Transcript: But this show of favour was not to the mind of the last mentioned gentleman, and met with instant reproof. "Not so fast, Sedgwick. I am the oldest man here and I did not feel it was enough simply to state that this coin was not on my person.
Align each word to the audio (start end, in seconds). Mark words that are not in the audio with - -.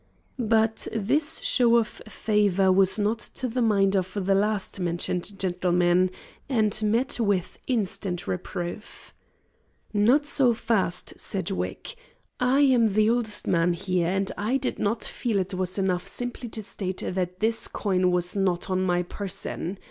But 0.39 0.87
this 0.91 1.41
show 1.41 1.77
of 1.77 1.87
favour 2.09 2.71
was 2.71 2.97
not 2.97 3.19
to 3.35 3.47
the 3.47 3.61
mind 3.61 3.95
of 3.95 4.11
the 4.15 4.33
last 4.33 4.79
mentioned 4.79 5.37
gentleman, 5.37 6.09
and 6.49 6.81
met 6.81 7.19
with 7.19 7.59
instant 7.67 8.25
reproof. 8.25 9.13
"Not 9.93 10.25
so 10.25 10.55
fast, 10.55 11.13
Sedgwick. 11.19 11.95
I 12.39 12.61
am 12.61 12.93
the 12.95 13.11
oldest 13.11 13.45
man 13.45 13.73
here 13.73 14.07
and 14.07 14.31
I 14.39 14.57
did 14.57 14.79
not 14.79 15.03
feel 15.03 15.37
it 15.37 15.53
was 15.53 15.77
enough 15.77 16.07
simply 16.07 16.49
to 16.49 16.63
state 16.63 17.03
that 17.05 17.39
this 17.39 17.67
coin 17.67 18.09
was 18.09 18.35
not 18.35 18.71
on 18.71 18.81
my 18.81 19.03
person. 19.03 19.77